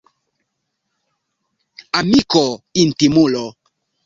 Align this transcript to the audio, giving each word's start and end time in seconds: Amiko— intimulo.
Amiko— 1.99 2.43
intimulo. 2.83 3.45